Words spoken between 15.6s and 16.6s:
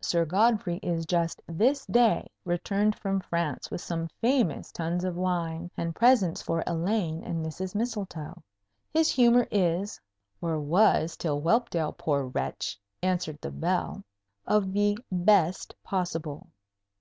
possible.